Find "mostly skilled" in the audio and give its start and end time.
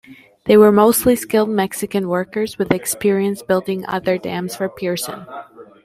0.71-1.49